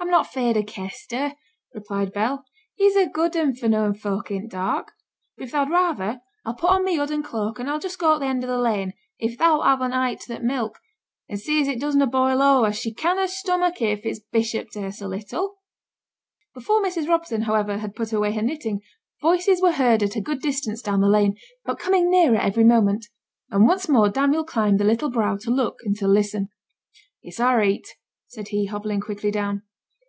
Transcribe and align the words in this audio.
'I'm 0.00 0.10
not 0.10 0.26
afeard 0.26 0.58
o' 0.58 0.62
Kester,' 0.62 1.32
replied 1.72 2.12
Bell. 2.12 2.44
'He's 2.74 2.94
a 2.94 3.06
good 3.06 3.34
one 3.34 3.54
for 3.54 3.70
knowing 3.70 3.94
folk 3.94 4.30
i' 4.30 4.38
th' 4.38 4.50
dark. 4.50 4.92
But 5.34 5.44
if 5.44 5.52
thou'd 5.52 5.70
rather, 5.70 6.20
I'll 6.44 6.52
put 6.52 6.68
on 6.68 6.84
my 6.84 6.92
hood 6.92 7.10
and 7.10 7.24
cloak 7.24 7.58
and 7.58 7.70
just 7.80 7.98
go 7.98 8.12
to 8.12 8.20
th' 8.20 8.28
end 8.28 8.44
o' 8.44 8.46
th' 8.46 8.60
lane, 8.62 8.92
if 9.18 9.38
thou'lt 9.38 9.64
have 9.64 9.80
an 9.80 9.94
eye 9.94 10.14
to 10.16 10.26
th' 10.38 10.42
milk, 10.42 10.78
and 11.26 11.40
see 11.40 11.58
as 11.62 11.68
it 11.68 11.80
does 11.80 11.96
na' 11.96 12.04
boil 12.04 12.42
o'er, 12.42 12.66
for 12.66 12.72
she 12.74 12.92
canna 12.92 13.26
stomach 13.26 13.80
it 13.80 13.98
if 13.98 14.04
it's 14.04 14.18
bishopped 14.20 14.76
e'er 14.76 14.92
so 14.92 15.06
little.' 15.08 15.56
Before 16.52 16.82
Mrs. 16.82 17.08
Robson, 17.08 17.42
however, 17.42 17.78
had 17.78 17.96
put 17.96 18.12
away 18.12 18.34
her 18.34 18.42
knitting, 18.42 18.82
voices 19.22 19.62
were 19.62 19.72
heard 19.72 20.02
at 20.02 20.16
a 20.16 20.20
good 20.20 20.42
distance 20.42 20.82
down 20.82 21.00
the 21.00 21.08
lane, 21.08 21.34
but 21.64 21.78
coming 21.78 22.10
nearer 22.10 22.36
every 22.36 22.64
moment, 22.64 23.06
and 23.48 23.66
once 23.66 23.88
more 23.88 24.10
Daniel 24.10 24.44
climbed 24.44 24.78
the 24.78 24.84
little 24.84 25.10
brow 25.10 25.38
to 25.38 25.50
look 25.50 25.76
and 25.86 25.96
to 25.96 26.06
listen. 26.06 26.50
'It's 27.22 27.40
a' 27.40 27.56
reet!' 27.56 27.96
said 28.28 28.48
he, 28.48 28.66
hobbling 28.66 29.00
quickly 29.00 29.30
down. 29.30 29.62